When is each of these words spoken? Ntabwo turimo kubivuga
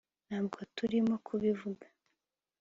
Ntabwo 0.27 0.57
turimo 0.75 1.15
kubivuga 1.25 1.85